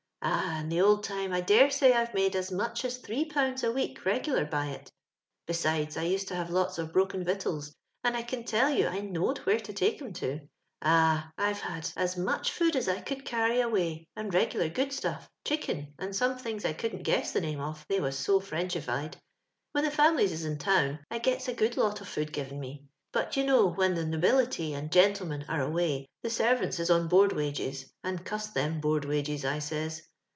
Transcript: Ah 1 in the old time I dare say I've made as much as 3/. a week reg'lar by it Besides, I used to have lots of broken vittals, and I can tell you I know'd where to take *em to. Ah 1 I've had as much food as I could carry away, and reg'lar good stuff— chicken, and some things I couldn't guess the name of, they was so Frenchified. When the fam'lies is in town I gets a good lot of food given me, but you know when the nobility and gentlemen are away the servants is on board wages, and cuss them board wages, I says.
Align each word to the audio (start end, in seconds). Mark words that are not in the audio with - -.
Ah 0.23 0.57
1 0.57 0.63
in 0.65 0.69
the 0.69 0.79
old 0.79 1.03
time 1.03 1.33
I 1.33 1.41
dare 1.41 1.71
say 1.71 1.93
I've 1.93 2.13
made 2.13 2.35
as 2.35 2.51
much 2.51 2.85
as 2.85 2.99
3/. 3.01 3.63
a 3.63 3.71
week 3.71 4.05
reg'lar 4.05 4.45
by 4.45 4.67
it 4.67 4.91
Besides, 5.47 5.97
I 5.97 6.03
used 6.03 6.27
to 6.27 6.35
have 6.35 6.51
lots 6.51 6.77
of 6.77 6.93
broken 6.93 7.23
vittals, 7.25 7.73
and 8.03 8.15
I 8.15 8.21
can 8.21 8.43
tell 8.43 8.69
you 8.69 8.85
I 8.85 8.99
know'd 9.01 9.39
where 9.39 9.59
to 9.59 9.73
take 9.73 9.99
*em 9.99 10.13
to. 10.13 10.41
Ah 10.79 11.31
1 11.37 11.47
I've 11.47 11.61
had 11.61 11.89
as 11.97 12.17
much 12.17 12.51
food 12.51 12.75
as 12.75 12.87
I 12.87 13.01
could 13.01 13.25
carry 13.25 13.61
away, 13.61 14.05
and 14.15 14.31
reg'lar 14.31 14.69
good 14.69 14.93
stuff— 14.93 15.27
chicken, 15.43 15.95
and 15.97 16.15
some 16.15 16.37
things 16.37 16.65
I 16.65 16.73
couldn't 16.73 17.01
guess 17.01 17.31
the 17.31 17.41
name 17.41 17.59
of, 17.59 17.83
they 17.89 17.99
was 17.99 18.15
so 18.15 18.39
Frenchified. 18.39 19.17
When 19.71 19.83
the 19.83 19.89
fam'lies 19.89 20.31
is 20.31 20.45
in 20.45 20.59
town 20.59 20.99
I 21.09 21.17
gets 21.17 21.47
a 21.47 21.53
good 21.55 21.77
lot 21.77 21.99
of 21.99 22.07
food 22.07 22.31
given 22.31 22.59
me, 22.59 22.85
but 23.11 23.35
you 23.37 23.43
know 23.43 23.65
when 23.65 23.95
the 23.95 24.05
nobility 24.05 24.75
and 24.75 24.91
gentlemen 24.91 25.45
are 25.49 25.61
away 25.63 26.09
the 26.21 26.29
servants 26.29 26.79
is 26.79 26.91
on 26.91 27.07
board 27.07 27.33
wages, 27.33 27.91
and 28.03 28.23
cuss 28.23 28.49
them 28.51 28.79
board 28.79 29.03
wages, 29.05 29.43
I 29.43 29.57
says. 29.57 30.03